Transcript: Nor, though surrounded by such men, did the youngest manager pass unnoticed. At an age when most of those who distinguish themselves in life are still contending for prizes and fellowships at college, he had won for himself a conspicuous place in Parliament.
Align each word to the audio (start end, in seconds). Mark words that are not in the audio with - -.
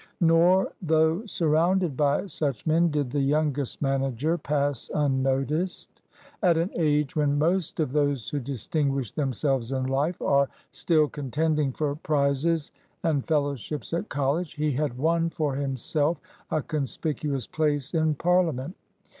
Nor, 0.19 0.73
though 0.81 1.23
surrounded 1.27 1.95
by 1.95 2.25
such 2.25 2.65
men, 2.65 2.89
did 2.89 3.11
the 3.11 3.19
youngest 3.21 3.83
manager 3.83 4.35
pass 4.35 4.89
unnoticed. 4.95 6.01
At 6.41 6.57
an 6.57 6.71
age 6.73 7.15
when 7.15 7.37
most 7.37 7.79
of 7.79 7.91
those 7.91 8.27
who 8.27 8.39
distinguish 8.39 9.11
themselves 9.11 9.71
in 9.71 9.85
life 9.85 10.19
are 10.19 10.49
still 10.71 11.07
contending 11.07 11.71
for 11.71 11.95
prizes 11.97 12.71
and 13.03 13.27
fellowships 13.27 13.93
at 13.93 14.09
college, 14.09 14.55
he 14.55 14.71
had 14.71 14.97
won 14.97 15.29
for 15.29 15.53
himself 15.55 16.19
a 16.49 16.63
conspicuous 16.63 17.45
place 17.45 17.93
in 17.93 18.15
Parliament. 18.15 18.75